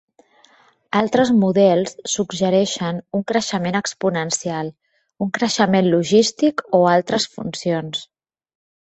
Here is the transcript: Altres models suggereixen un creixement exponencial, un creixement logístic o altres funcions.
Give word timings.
Altres 0.99 1.31
models 1.41 1.91
suggereixen 2.13 3.01
un 3.17 3.23
creixement 3.31 3.77
exponencial, 3.81 4.71
un 5.27 5.31
creixement 5.39 5.91
logístic 5.91 6.65
o 6.79 6.81
altres 6.95 7.29
funcions. 7.37 8.01